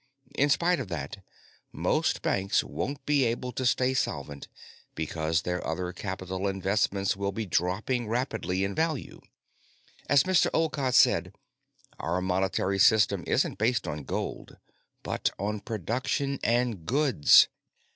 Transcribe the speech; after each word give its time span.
"In 0.33 0.49
spite 0.49 0.79
of 0.79 0.87
that, 0.87 1.17
most 1.71 2.23
banks 2.23 2.63
won't 2.63 3.05
be 3.05 3.23
able 3.23 3.51
to 3.51 3.67
stay 3.67 3.93
solvent 3.93 4.47
because 4.95 5.43
their 5.43 5.63
other 5.63 5.93
capital 5.93 6.47
investments 6.47 7.15
will 7.15 7.31
be 7.31 7.45
dropping 7.45 8.07
rapidly 8.07 8.63
in 8.63 8.73
value. 8.73 9.21
As 10.09 10.23
Mr. 10.23 10.49
Olcott 10.55 10.95
said, 10.95 11.35
our 11.99 12.19
monetary 12.19 12.79
system 12.79 13.23
isn't 13.27 13.59
based 13.59 13.87
on 13.87 14.01
gold, 14.03 14.57
but 15.03 15.29
on 15.37 15.59
production 15.59 16.39
and 16.43 16.83
goods. 16.87 17.47